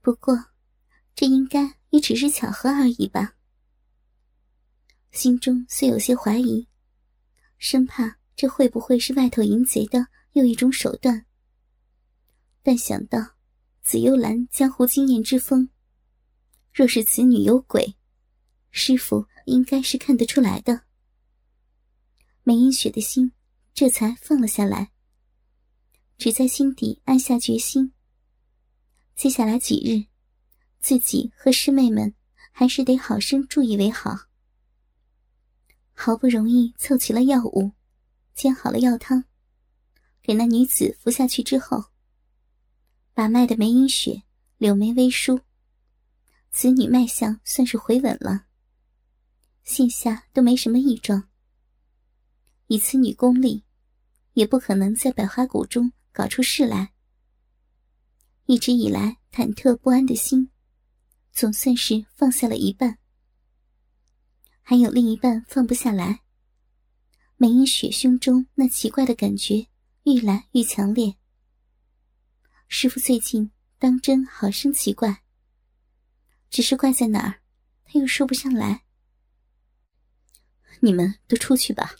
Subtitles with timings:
[0.00, 0.46] 不过，
[1.14, 3.34] 这应该也只是巧合而已吧。
[5.10, 6.68] 心中虽有些怀疑，
[7.58, 11.26] 生怕这会不会是外头淫贼的又一种手段，
[12.62, 13.34] 但想到
[13.82, 15.68] 紫幽兰江湖经验之丰，
[16.72, 17.96] 若是此女有鬼，
[18.70, 20.82] 师傅应该是看得出来的。
[22.44, 23.32] 梅英雪的心
[23.74, 24.92] 这才放了下来，
[26.16, 27.92] 只在心底暗下决心。
[29.18, 30.06] 接下来几日，
[30.78, 32.14] 自己和师妹们
[32.52, 34.16] 还是得好生注意为好。
[35.92, 37.72] 好不容易凑齐了药物，
[38.36, 39.24] 煎好了药汤，
[40.22, 41.86] 给那女子服下去之后，
[43.12, 44.22] 把脉的梅英雪
[44.56, 45.40] 柳眉微舒，
[46.52, 48.44] 此女脉象算是回稳了，
[49.64, 51.28] 现下都没什么异状。
[52.68, 53.64] 以此女功力，
[54.34, 56.92] 也不可能在百花谷中搞出事来。
[58.48, 60.48] 一直以来忐忑不安的心，
[61.32, 62.98] 总算是放下了一半，
[64.62, 66.22] 还有另一半放不下来。
[67.36, 69.66] 梅英雪胸中那奇怪的感觉
[70.04, 71.14] 愈来愈强烈。
[72.68, 75.22] 师傅最近当真好生奇怪，
[76.48, 77.42] 只是怪在哪儿，
[77.84, 78.82] 他又说不上来。
[80.80, 81.96] 你们都出去吧。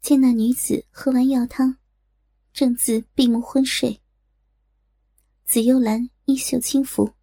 [0.00, 1.76] 见那女子喝完药汤，
[2.54, 4.00] 正自闭目昏睡。
[5.48, 7.14] 紫幽兰衣袖轻拂，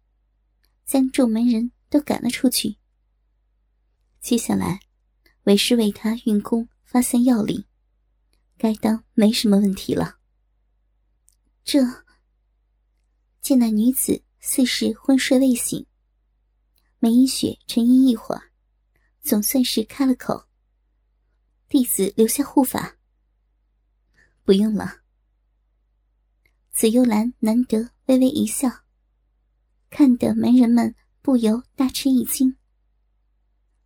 [0.84, 2.76] 将众门人都赶了出去。
[4.20, 4.80] 接下来，
[5.44, 7.66] 为师为他运功发散药力，
[8.58, 10.18] 该当没什么问题了。
[11.62, 11.80] 这
[13.40, 15.86] 见那女子似是昏睡未醒，
[16.98, 18.50] 梅英雪沉吟一会儿，
[19.22, 20.48] 总算是开了口
[21.70, 22.96] ：“弟子留下护法。”
[24.42, 25.05] 不用了。
[26.76, 28.68] 紫幽兰难得微微一笑，
[29.88, 32.54] 看得门人们不由大吃一惊。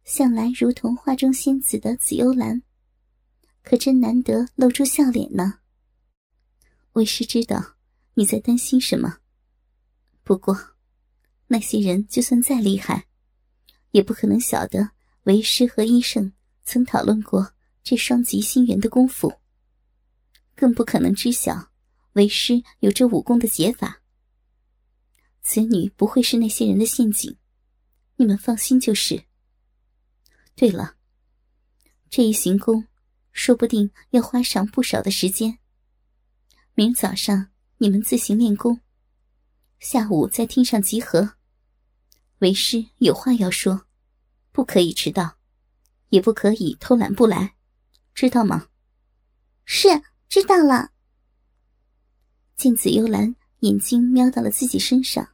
[0.02, 2.62] 向来如同画中仙子的紫幽兰，
[3.62, 5.60] 可真难得露出笑脸呢。
[6.94, 7.76] 为师知道
[8.14, 9.18] 你在担心什么，
[10.24, 10.58] 不过
[11.46, 13.06] 那些人就算再厉害，
[13.92, 14.90] 也不可能晓得
[15.22, 16.32] 为师和医圣
[16.64, 17.52] 曾讨论过
[17.84, 19.32] 这双极心元的功夫，
[20.56, 21.69] 更不可能知晓。
[22.20, 24.02] 为师有这武功的解法，
[25.40, 27.38] 此女不会是那些人的陷阱，
[28.16, 29.24] 你们放心就是。
[30.54, 30.96] 对了，
[32.10, 32.86] 这一行宫
[33.32, 35.60] 说不定要花上不少的时间。
[36.74, 37.48] 明早上
[37.78, 38.80] 你们自行练功，
[39.78, 41.36] 下午在厅上集合。
[42.40, 43.86] 为师有话要说，
[44.52, 45.38] 不可以迟到，
[46.10, 47.54] 也不可以偷懒不来，
[48.12, 48.68] 知道吗？
[49.64, 49.88] 是，
[50.28, 50.90] 知道了。
[52.60, 55.30] 见紫幽兰眼睛瞄到了自己身上，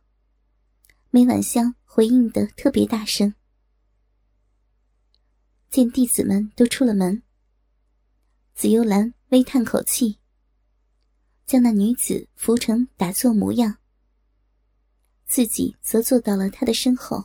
[1.11, 3.35] 梅婉香回应的特别大声。
[5.69, 7.25] 见弟子们都出了门，
[8.55, 10.21] 紫幽兰微叹口气，
[11.45, 13.79] 将那女子扶成打坐模样，
[15.25, 17.25] 自己则坐到了她的身后。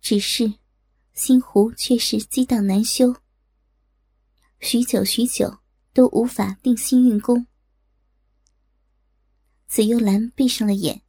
[0.00, 0.54] 只是
[1.14, 3.16] 心湖却是激荡难休，
[4.60, 5.58] 许久许久
[5.92, 7.48] 都无法定心运功。
[9.70, 11.00] 紫幽兰闭上了眼，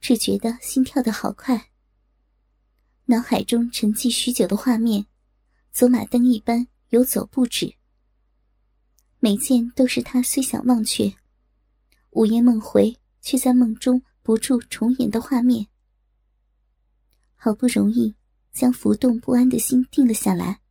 [0.00, 1.70] 只觉得心跳的好快。
[3.04, 5.04] 脑海中沉寂许久的画面，
[5.70, 7.74] 走马灯一般游走不止。
[9.20, 11.12] 每件都是他虽想忘却，
[12.12, 15.66] 午夜梦回，却在梦中不住重演的画面。
[17.36, 18.14] 好不容易
[18.50, 20.62] 将浮动不安的心定了下来，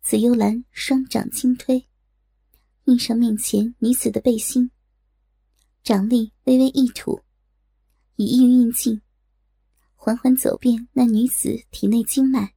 [0.00, 1.86] 紫幽兰双掌轻推，
[2.84, 4.70] 印上面前女子的背心。
[5.84, 7.20] 掌力微微一吐，
[8.16, 9.02] 以意运劲，
[9.94, 12.54] 缓缓走遍那女子体内经脉。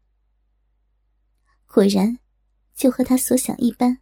[1.66, 2.20] 果然，
[2.74, 4.00] 就和他所想一般。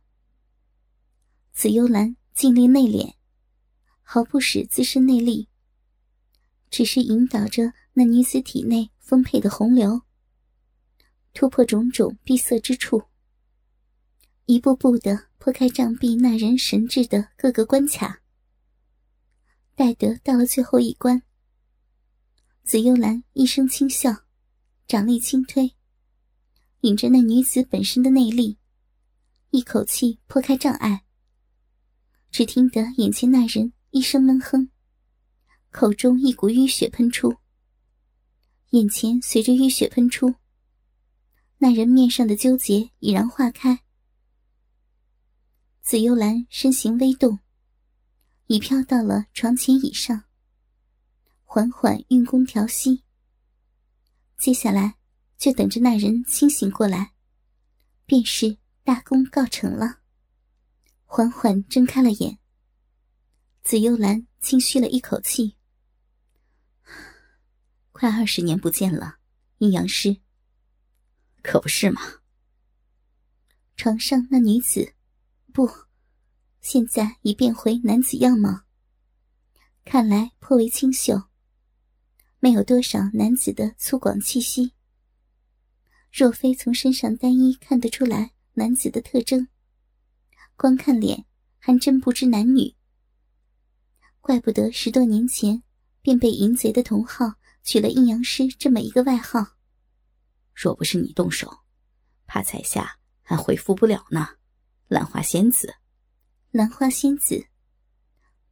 [1.53, 3.15] 紫幽兰尽力内敛，
[4.03, 5.49] 毫不使自身内力，
[6.69, 10.03] 只是引导着那女子体内丰沛的洪流，
[11.33, 13.01] 突破种种闭塞之处，
[14.45, 18.21] 一步步的破开障壁那人神智的各个关卡。
[19.75, 21.21] 待得到了最后一关，
[22.63, 24.23] 紫幽兰一声轻笑，
[24.87, 25.75] 掌力轻推，
[26.79, 28.57] 引着那女子本身的内力，
[29.49, 31.03] 一口气破开障碍。
[32.31, 34.69] 只听得眼前那人一声闷哼，
[35.71, 37.35] 口中一股淤血喷出，
[38.69, 40.35] 眼前随着淤血喷出，
[41.57, 43.81] 那人面上的纠结已然化开。
[45.81, 47.39] 紫幽兰身形微动。
[48.47, 50.25] 已飘到了床前椅上，
[51.43, 53.03] 缓缓运功调息。
[54.37, 54.97] 接下来
[55.37, 57.13] 就等着那人清醒过来，
[58.05, 60.01] 便是大功告成了。
[61.05, 62.37] 缓缓睁开了眼，
[63.63, 65.55] 紫幽兰轻吁了一口气
[67.91, 69.17] ：“快二十年不见了，
[69.59, 70.17] 阴阳师，
[71.41, 72.01] 可不是嘛？”
[73.77, 74.93] 床上那女子，
[75.53, 75.69] 不，
[76.67, 78.61] 现在已变回男子样貌，
[79.85, 81.25] 看来颇为清秀，
[82.39, 84.73] 没有多少男子的粗犷气息。
[86.11, 89.47] 若非从身上单衣看得出来男子的特征，
[90.55, 91.27] 光看脸
[91.59, 92.75] 还真不知男女。
[94.19, 95.61] 怪不得十多年前
[96.01, 99.55] 便被淫贼的同号取了阴阳师这么一个外号。
[100.51, 101.59] 若不是你动手，
[102.25, 102.97] 怕彩霞。
[103.21, 104.29] 还回复不了呢，
[104.87, 105.75] 兰花仙子，
[106.55, 107.47] 兰花仙子，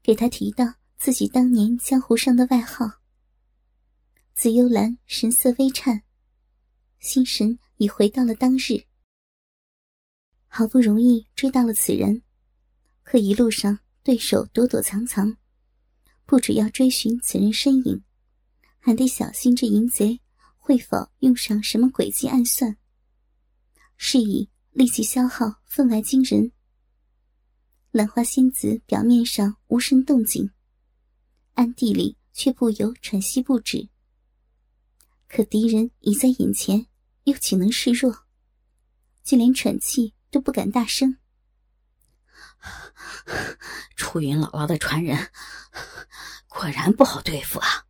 [0.01, 3.00] 给他提到自己当年江湖上的外号。
[4.35, 6.03] 紫幽兰神色微颤，
[7.00, 8.83] 心神已回到了当日。
[10.47, 12.23] 好不容易追到了此人，
[13.03, 15.38] 可一路上对手躲躲藏藏，
[16.25, 18.03] 不只要追寻此人身影，
[18.79, 20.19] 还得小心这淫贼
[20.57, 22.75] 会否用上什么诡计暗算。
[23.95, 24.50] 是以。
[24.73, 26.51] 力气消耗分外惊人。
[27.94, 30.50] 兰花仙子表面上无声动静，
[31.54, 33.88] 暗地里却不由喘息不止。
[35.28, 36.88] 可敌人已在眼前，
[37.25, 38.25] 又岂能示弱？
[39.24, 41.19] 就连喘气都不敢大声。
[43.96, 45.30] 楚云姥姥的传人，
[46.48, 47.86] 果然不好对付啊！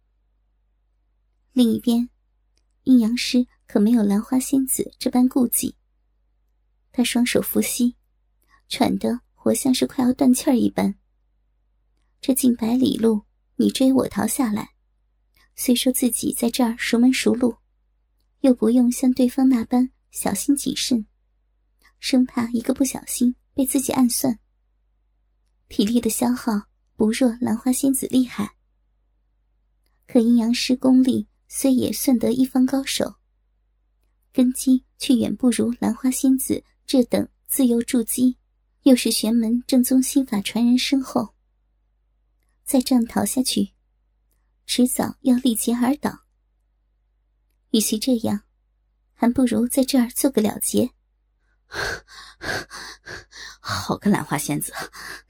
[1.54, 2.10] 另一边，
[2.84, 5.78] 阴阳师可没有兰花仙子这般顾忌。
[6.92, 7.96] 他双手扶膝，
[8.68, 10.96] 喘得我像是快要断气儿一般。
[12.22, 13.24] 这近百里路，
[13.58, 14.72] 你追我逃下来，
[15.56, 17.58] 虽说自己在这儿熟门熟路，
[18.42, 21.06] 又不用像对方那般小心谨慎，
[22.00, 24.40] 生怕一个不小心被自己暗算。
[25.68, 26.54] 体力的消耗
[26.96, 28.56] 不若兰花仙子厉害，
[30.08, 33.16] 可阴阳师功力虽也算得一方高手，
[34.32, 36.64] 根基却远不如兰花仙子。
[36.86, 38.38] 这等自由筑基，
[38.84, 41.34] 又是玄门正宗心法传人身后，
[42.66, 43.74] 再这样逃下去，
[44.66, 46.26] 迟早要立节而倒。
[47.72, 48.44] 与其这样，
[49.14, 50.92] 还不如在这儿做个了结。
[53.62, 54.74] 好个兰花仙子，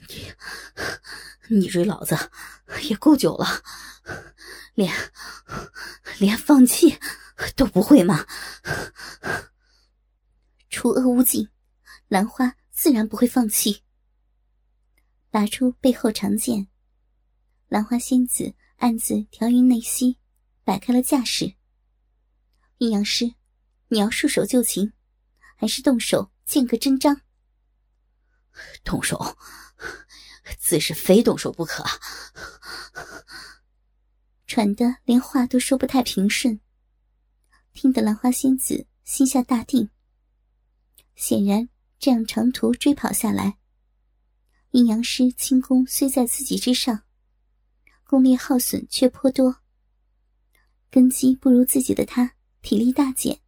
[0.10, 0.34] 你
[1.56, 2.18] 你追老子
[2.90, 3.64] 也够久了，
[4.74, 4.92] 连
[6.18, 6.98] 连放弃
[7.56, 8.26] 都不会吗？
[10.70, 11.48] 除恶务尽，
[12.08, 13.84] 兰花自然不会放弃。
[15.30, 16.68] 拔出背后长剑，
[17.68, 20.18] 兰花仙子暗自调匀内息，
[20.64, 21.56] 摆开了架势。
[22.80, 23.36] 阴阳师，
[23.88, 24.92] 你要束手就擒，
[25.56, 27.22] 还是动手见个真章？
[28.84, 29.38] 动手，
[30.58, 31.86] 自是非动手不可。
[34.46, 36.60] 喘得连话都说不太平顺，
[37.72, 39.90] 听得兰花仙子心下大定。
[41.16, 41.70] 显然，
[42.04, 43.60] 这样长途追跑下来，
[44.72, 47.06] 阴阳师轻功虽在自己之上，
[48.04, 49.62] 功力耗损却颇多。
[50.90, 53.40] 根基不如自己的他，体力大减。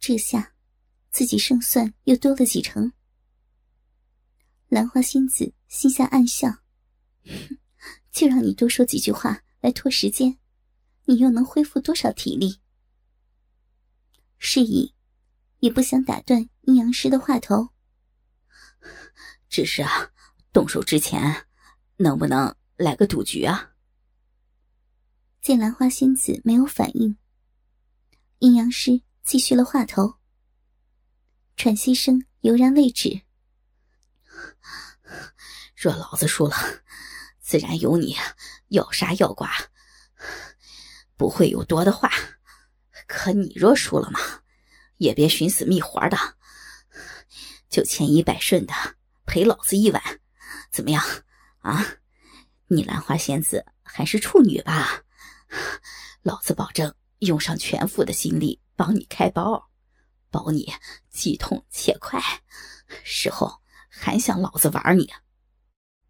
[0.00, 0.54] 这下，
[1.12, 2.92] 自己胜算又多了几成。
[4.66, 6.64] 兰花仙子心下暗笑
[8.10, 10.36] ：“就让你多说几句话来拖时间，
[11.04, 12.58] 你又能恢复多少体力？”
[14.36, 14.96] 是以。
[15.60, 17.70] 也不想打断阴阳师的话头，
[19.48, 20.10] 只是啊，
[20.52, 21.46] 动手之前
[21.96, 23.72] 能不能来个赌局啊？
[25.40, 27.16] 见兰花仙子没有反应，
[28.38, 30.18] 阴阳师继续了话头，
[31.56, 33.22] 喘息声犹然未止。
[35.76, 36.56] 若老子输了，
[37.38, 38.16] 自然有你
[38.68, 39.46] 要杀要剐，
[41.16, 42.10] 不会有多的话。
[43.06, 44.20] 可你若输了嘛？
[45.00, 46.16] 也别寻死觅活的，
[47.70, 48.74] 就千依百顺的
[49.24, 50.02] 陪老子一晚，
[50.70, 51.02] 怎么样？
[51.60, 51.82] 啊，
[52.66, 55.04] 你兰花仙子还是处女吧？
[56.20, 59.70] 老子保证用上全副的心力帮你开包，
[60.30, 60.70] 保你
[61.08, 62.20] 既痛且快，
[63.02, 65.10] 事后还想老子玩你？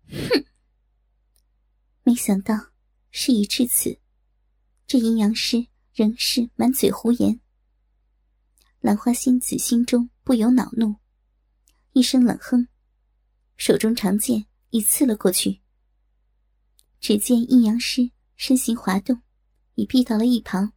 [0.08, 0.44] 哼！
[2.02, 2.56] 没想到
[3.12, 4.00] 事已至此，
[4.88, 7.40] 这阴阳师仍是满嘴胡言。
[8.80, 10.96] 兰花仙子心中不由恼怒，
[11.92, 12.66] 一声冷哼，
[13.58, 15.60] 手中长剑已刺了过去。
[16.98, 19.20] 只见阴阳师身形滑动，
[19.74, 20.72] 已避到了一旁，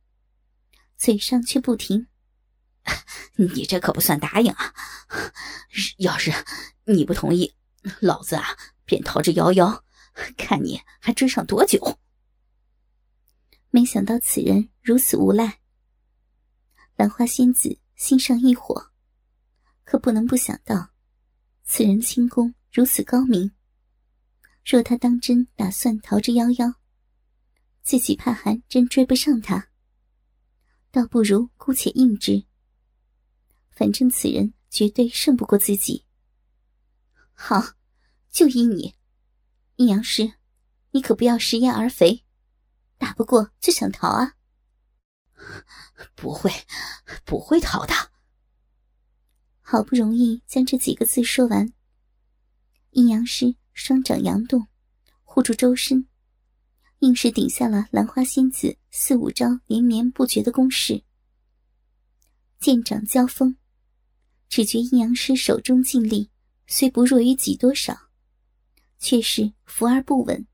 [0.98, 2.08] 嘴上却不停
[3.40, 4.74] ：“你这可不算答应啊！
[6.00, 6.34] 要是
[6.84, 7.56] 你不同意，
[8.02, 8.44] 老子啊
[8.84, 9.82] 便逃之夭夭，
[10.36, 12.00] 看你还追上多久！”
[13.72, 15.62] 没想到此人如此无赖，
[16.98, 18.92] 兰花仙子心上一火，
[19.86, 20.90] 可不能不想到，
[21.64, 23.54] 此人轻功如此高明。
[24.66, 26.76] 若他当真打算逃之夭夭，
[27.82, 29.70] 自己怕还真追不上他，
[30.92, 32.44] 倒不如姑且应之。
[33.72, 36.06] 反正此人绝对胜不过自己。
[37.32, 37.64] 好，
[38.30, 38.96] 就依你，
[39.78, 40.34] 阴阳师，
[40.92, 42.26] 你可不要食言而肥，
[42.98, 44.36] 打不过就想逃啊！
[46.16, 46.52] 不会，
[47.26, 47.94] 不会逃的。
[49.62, 51.74] 好不容易将这几个字说完，
[52.92, 53.56] 阴阳师。
[53.76, 54.68] 双掌扬动，
[55.24, 56.08] 护住周身，
[57.00, 61.04] 硬是顶下了兰花仙子四五招连绵不绝的攻势。
[62.60, 63.58] 剑掌交锋，
[64.48, 66.30] 只觉阴阳师手中劲力
[66.68, 68.12] 虽不弱于己多少，
[69.00, 70.46] 却是浮而不稳，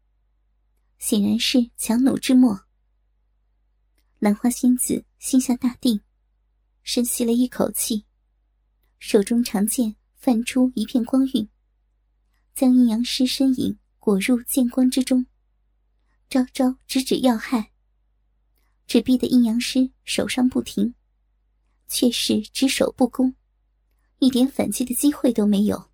[0.98, 2.68] 显然是强弩之末。
[4.19, 6.01] 兰花仙子心下大定，
[6.83, 8.05] 深吸了一口气，
[8.99, 11.49] 手中长剑泛出一片光晕。
[12.53, 15.25] 将阴阳师身影裹入剑光之中，
[16.29, 17.71] 招招直指要害，
[18.85, 20.93] 只逼得阴阳师手上不停，
[21.88, 23.33] 却是只守不攻，
[24.17, 25.89] 一点反击的机会都没有。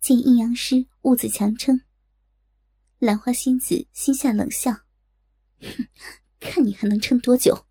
[0.00, 1.82] 见阴阳师兀自强撑，
[2.98, 4.74] 兰花仙子心下冷笑：“，
[5.64, 5.88] 哼
[6.40, 7.66] 看你还能撑多久！”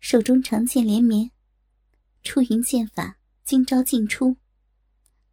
[0.00, 1.30] 手中长剑连绵，
[2.22, 4.36] 出云剑法，今朝尽出。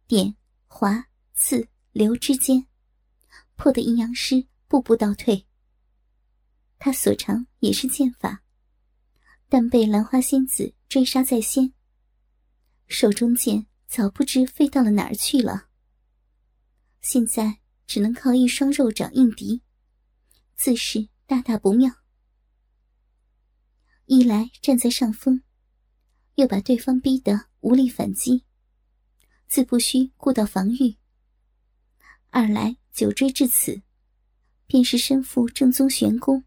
[0.06, 0.36] 点、
[0.66, 2.66] 划、刺、流之间，
[3.54, 5.46] 破的阴阳师步步倒退。
[6.78, 8.42] 他所长也是剑法，
[9.48, 11.72] 但被兰花仙子追杀在先，
[12.86, 15.68] 手中剑早不知飞到了哪儿去了。
[17.00, 19.62] 现在只能靠一双肉掌应敌，
[20.56, 21.92] 自是大大不妙。
[24.06, 25.42] 一来站在上风，
[26.36, 28.44] 又把对方逼得无力反击。
[29.46, 30.96] 自不需顾到防御。
[32.30, 33.82] 二来久追至此，
[34.66, 36.44] 便是身负正宗玄功，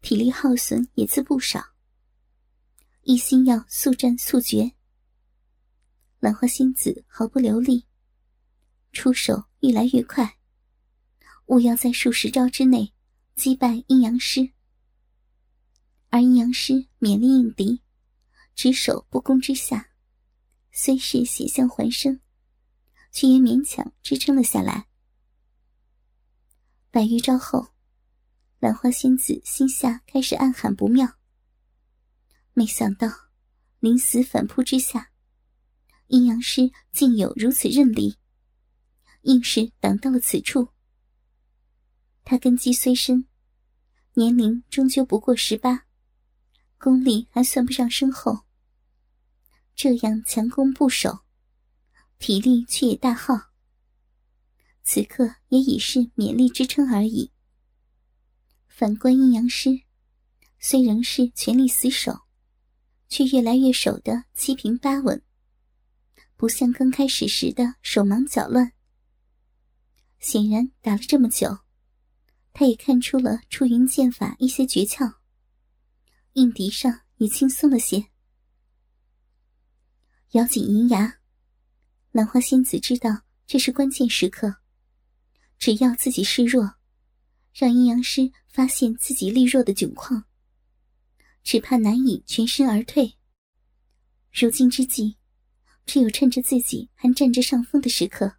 [0.00, 1.74] 体力耗损也自不少。
[3.02, 4.72] 一心要速战速决，
[6.20, 7.86] 兰花仙子毫不留力，
[8.92, 10.38] 出手愈来愈快，
[11.46, 12.92] 务要在数十招之内
[13.40, 14.52] 击败阴阳师。
[16.10, 17.80] 而阴阳师勉力应敌，
[18.54, 19.92] 只守不攻之下。
[20.70, 22.20] 虽是险象环生，
[23.10, 24.88] 却也勉强支撑了下来。
[26.90, 27.68] 百余招后，
[28.58, 31.16] 兰花仙子心下开始暗喊不妙。
[32.52, 33.08] 没想到
[33.78, 35.12] 临死反扑之下，
[36.08, 38.18] 阴阳师竟有如此韧力，
[39.22, 40.68] 硬是挡到了此处。
[42.22, 43.26] 他根基虽深，
[44.20, 45.86] 年龄终究不过十八，
[46.76, 48.40] 功力还算不上深厚。
[49.74, 51.20] 这样强攻不守，
[52.18, 53.52] 体力却也大耗。
[54.82, 57.32] 此刻也已是勉力支撑而已。
[58.68, 59.84] 反观阴阳师，
[60.58, 62.20] 虽仍是全力死守，
[63.08, 65.22] 却越来越守得七平八稳，
[66.36, 68.72] 不像刚开始时的手忙脚乱。
[70.18, 71.60] 显然打了这么久，
[72.52, 75.14] 他也看出了出云剑法一些诀窍，
[76.34, 78.06] 应敌上也轻松了些。
[80.32, 81.20] 咬紧银牙，
[82.12, 84.56] 兰花仙子知道这是关键时刻，
[85.58, 86.74] 只要自己示弱，
[87.52, 90.24] 让阴阳师发现自己力弱的窘况，
[91.42, 93.16] 只怕难以全身而退。
[94.32, 95.16] 如今之计，
[95.84, 98.36] 只有趁着自己还占着上风的时刻，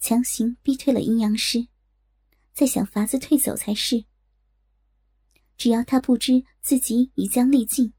[0.00, 1.68] 强行逼退了阴阳师，
[2.56, 4.06] 再想法子退走才是。
[5.58, 7.92] 只要他不知自己已将力尽。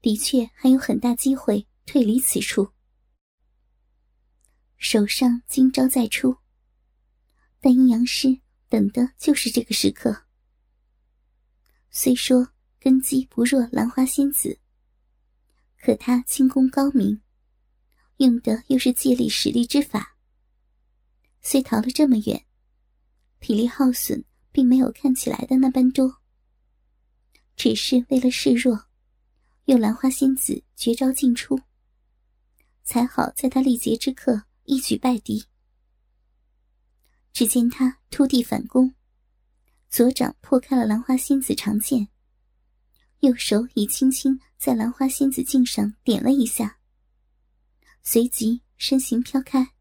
[0.00, 2.70] 的确还有很大机会退离此处。
[4.76, 6.36] 手上今朝再出，
[7.60, 10.26] 但阴阳师等的就是这个时刻。
[11.90, 14.60] 虽说根基不弱兰花仙子，
[15.80, 17.20] 可他轻功高明，
[18.18, 20.16] 用的又是借力使力之法。
[21.42, 22.46] 虽逃了这么远，
[23.44, 26.22] 体力耗损并没有看起来的那般多，
[27.56, 28.86] 只是为了示弱。
[29.66, 31.60] 用兰花仙子绝招进出，
[32.84, 35.44] 才好在他力竭之刻一举败敌。
[37.34, 38.94] 只见他突地反攻，
[39.90, 42.08] 左掌破开了兰花仙子长剑，
[43.20, 46.78] 右手已轻轻在兰花仙子颈上点了一下，
[48.02, 49.74] 随即身形飘开。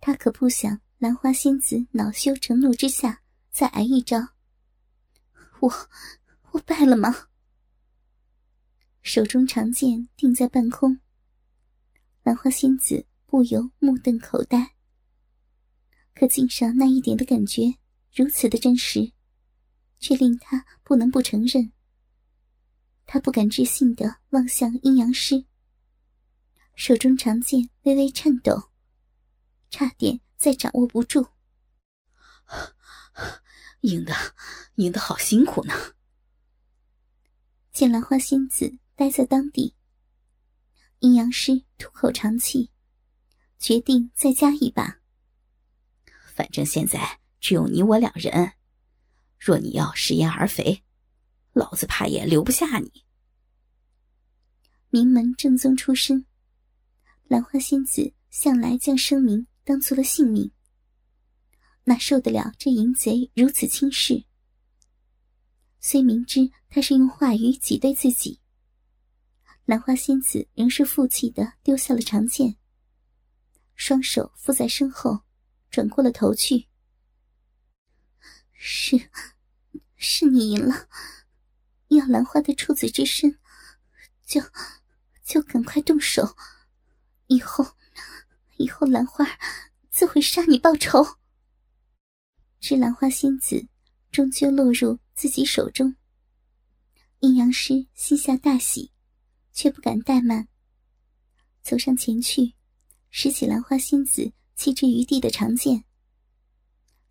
[0.00, 4.18] 他可不想兰花仙子恼羞成怒之下再挨一招。
[5.60, 5.72] 我，
[6.50, 7.28] 我败了吗？
[9.02, 10.98] 手中长剑定在半空，
[12.24, 14.74] 兰花仙子不由目瞪口呆。
[16.14, 17.76] 可镜上那一点的感觉
[18.12, 19.12] 如此的真实，
[20.00, 21.72] 却令他不能不承认。
[23.06, 25.44] 他不敢置信的望向阴阳师，
[26.74, 28.70] 手中长剑微微颤抖，
[29.70, 31.26] 差点再掌握不住。
[33.82, 34.14] 赢得，
[34.76, 35.74] 赢得好辛苦呢。
[37.72, 39.74] 见兰花仙子待在当地，
[41.00, 42.70] 阴阳师吐口长气，
[43.58, 45.00] 决定再加一把。
[46.34, 48.54] 反正现在只有你我两人，
[49.38, 50.82] 若你要食言而肥，
[51.52, 53.04] 老子怕也留不下你。
[54.90, 56.24] 名门正宗出身，
[57.24, 60.50] 兰花仙子向来将声名当做了性命，
[61.84, 64.24] 哪受得了这淫贼如此轻视？
[65.78, 68.40] 虽明知他是用话语挤兑自己，
[69.66, 72.56] 兰花仙子仍是负气的丢下了长剑，
[73.74, 75.20] 双手负在身后。
[75.68, 76.66] 转过了头去，
[78.54, 79.10] 是，
[79.96, 80.88] 是你赢了。
[81.88, 83.38] 要兰花的处子之身，
[84.24, 84.40] 就，
[85.22, 86.34] 就赶快动手。
[87.26, 87.76] 以后，
[88.58, 89.24] 以后兰花
[89.90, 91.02] 自会杀你报仇。
[92.60, 93.66] 知兰花仙子
[94.12, 95.96] 终究落入自己手中，
[97.20, 98.92] 阴阳师心下大喜，
[99.52, 100.46] 却不敢怠慢，
[101.62, 102.54] 走上前去，
[103.10, 104.32] 拾起兰花仙子。
[104.58, 105.84] 弃之于地的长剑，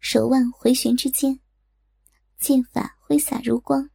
[0.02, 1.40] 手腕回旋之间，
[2.38, 3.90] 剑法挥洒如光，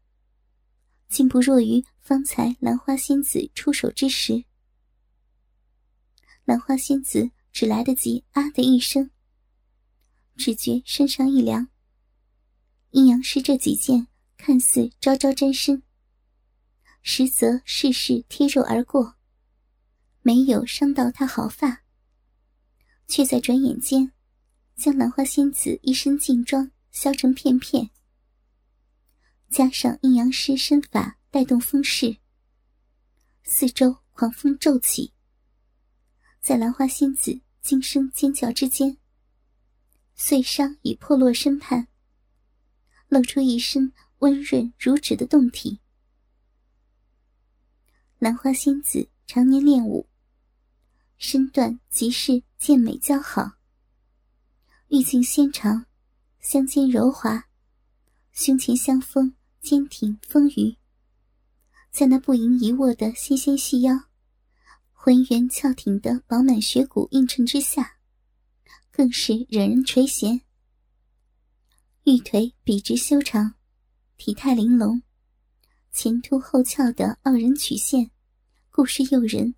[1.11, 4.46] 竟不弱于方才兰花仙子出手之时。
[6.46, 9.11] 兰花仙子只来得及“啊”的一声，
[10.37, 11.69] 只觉身上一凉。
[12.91, 15.83] 阴阳师这几剑看似招招沾身，
[17.03, 19.17] 实则事事贴肉而过，
[20.23, 21.83] 没有伤到他毫发。
[23.07, 24.12] 却在转眼间，
[24.75, 27.91] 将兰花仙子一身劲装削成片片。
[29.51, 32.17] 加上阴阳师身法带动风势，
[33.45, 35.12] 四周狂风骤起。
[36.42, 38.98] 在兰花仙子惊声尖叫之间，
[40.16, 41.87] 碎伤已破落身畔，
[43.07, 45.78] 露出一身温润如纸的胴体。
[48.18, 50.09] 兰花仙子常年练武。
[51.16, 53.52] 身段极是健美姣好，
[54.88, 55.87] 玉颈纤长，
[56.40, 57.46] 香肩柔滑，
[58.33, 60.76] 胸前香风坚挺丰腴，
[61.92, 64.07] 在那不盈一握的纤纤细腰、
[65.05, 67.97] 浑圆翘挺的饱满雪骨映衬之下，
[68.93, 70.43] 更是惹人垂涎。
[72.05, 73.57] 玉腿笔直修长，
[74.17, 75.03] 体态玲珑，
[75.91, 78.12] 前凸后翘的傲人曲线，
[78.71, 79.57] 故事诱人。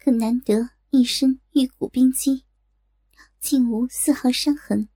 [0.00, 2.42] 可难得一身玉骨冰肌，
[3.38, 4.88] 竟无丝毫伤痕，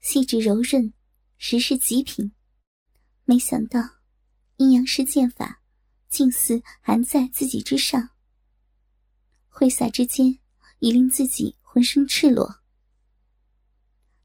[0.00, 0.94] 细致柔润，
[1.36, 2.32] 实是极品。
[3.26, 3.98] 没想到
[4.56, 5.60] 阴阳师剑法
[6.08, 8.08] 竟似还在自己之上，
[9.54, 10.38] 挥洒之间
[10.78, 12.62] 已令自己浑身赤裸。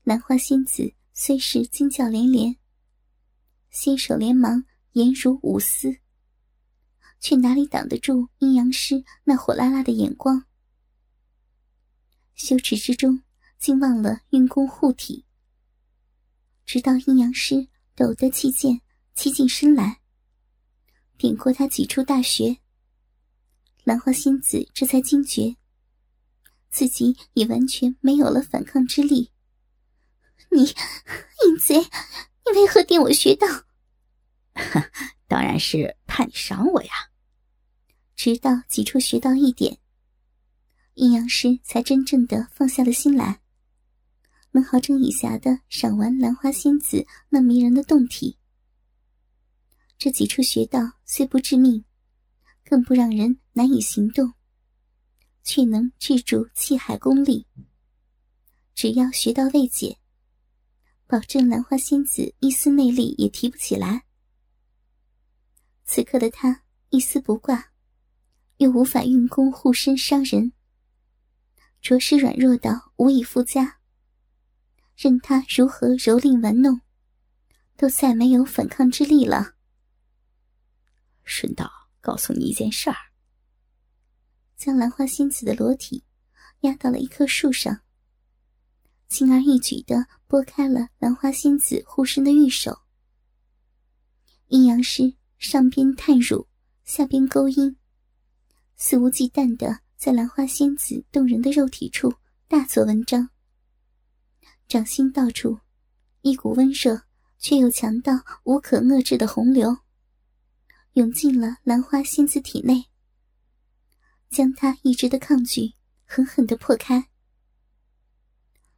[0.03, 2.55] 兰花仙子虽是惊叫连连，
[3.69, 4.63] 新手连忙
[4.93, 5.99] 颜如舞丝。
[7.19, 10.45] 却哪里挡得住阴阳师那火辣辣的眼光？
[12.33, 13.21] 羞耻之中，
[13.59, 15.25] 竟忘了运功护体。
[16.65, 18.81] 直到阴阳师抖得气剑
[19.13, 19.99] 欺进身来，
[21.17, 22.59] 点过他几处大穴，
[23.88, 25.56] 兰花仙子这才惊觉，
[26.69, 29.32] 自己已完全没有了反抗之力。
[30.52, 33.47] 你淫贼，你为何点我穴道？
[35.26, 36.91] 当然是怕你赏我呀！
[38.13, 39.80] 直到几处穴道一点，
[40.95, 43.39] 阴阳师才真正的放下了心来，
[44.52, 48.38] 能好整以暇的赏完兰花仙子那迷人的胴体。
[49.97, 51.86] 这几处穴道虽不致命，
[52.65, 54.34] 更不让人难以行动，
[55.43, 57.48] 却能制住气海功力。
[58.76, 59.98] 只要穴道未解，
[61.08, 64.04] 保证兰花仙子一丝内力也提不起来。
[65.86, 67.72] 此刻的他一丝不挂，
[68.58, 70.54] 又无法运功护身伤人，
[71.82, 73.80] 着实软弱到无以复加。
[74.96, 76.82] 任他如何蹂躏玩弄，
[77.76, 79.56] 都再没有反抗之力了。
[81.24, 82.96] 顺道告诉你一件事儿，
[84.58, 86.04] 将兰花仙子的裸体
[86.62, 87.82] 压到了一棵树上，
[89.08, 92.80] 轻而易举的拨开了兰花仙子护身的玉手。
[94.48, 96.48] 阴阳师上边探乳，
[96.84, 97.78] 下边勾阴，
[98.76, 102.13] 肆无忌惮的在兰花仙子动人的肉体处
[102.48, 103.30] 大做文章。
[104.67, 105.60] 掌心到处，
[106.22, 107.04] 一股温热
[107.38, 109.78] 却又强到无可遏制的洪流，
[110.93, 112.86] 涌进了兰花仙子体内，
[114.29, 115.73] 将他一直的抗拒
[116.05, 117.09] 狠狠的破开。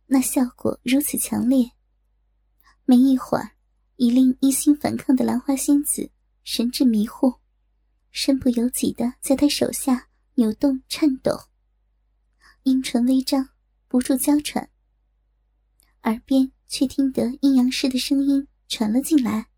[0.07, 1.71] 那效果如此强烈，
[2.85, 3.51] 没一会儿，
[3.97, 6.09] 已令一心反抗的兰花仙子
[6.43, 7.35] 神志迷糊，
[8.11, 11.37] 身不由己的在他手下扭动颤抖，
[12.63, 13.49] 阴唇微张，
[13.87, 14.69] 不住娇喘。
[16.03, 19.49] 耳边却听得阴阳师的声音传了进来：“